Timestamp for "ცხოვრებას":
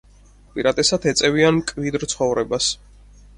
2.15-2.73